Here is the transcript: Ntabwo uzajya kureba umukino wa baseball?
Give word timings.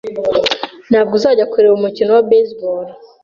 Ntabwo 0.89 1.13
uzajya 1.17 1.49
kureba 1.51 1.77
umukino 1.79 2.09
wa 2.13 2.25
baseball? 2.29 2.85